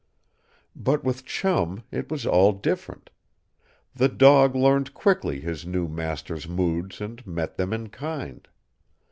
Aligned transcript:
But 0.75 1.03
with 1.03 1.25
Chum 1.25 1.83
it 1.91 2.09
was 2.09 2.25
all 2.25 2.53
different. 2.53 3.11
The 3.93 4.09
dog 4.09 4.55
learned 4.55 4.95
quickly 4.95 5.41
his 5.41 5.63
new 5.67 5.87
master's 5.87 6.47
moods 6.47 6.99
and 7.01 7.23
met 7.27 7.55
them 7.55 7.71
in 7.71 7.89
kind. 7.89 8.47